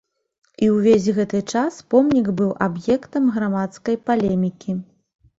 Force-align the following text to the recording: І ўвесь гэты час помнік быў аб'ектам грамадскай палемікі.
І 0.67 0.67
ўвесь 0.75 1.09
гэты 1.17 1.41
час 1.55 1.75
помнік 1.93 2.31
быў 2.39 2.49
аб'ектам 2.67 3.27
грамадскай 3.35 3.99
палемікі. 4.11 4.75